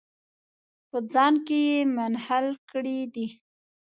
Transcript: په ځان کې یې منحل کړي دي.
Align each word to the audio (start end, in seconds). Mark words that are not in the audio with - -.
په 0.89 0.97
ځان 1.13 1.33
کې 1.45 1.57
یې 1.69 1.79
منحل 1.95 2.47
کړي 2.71 2.99
دي. 3.13 3.27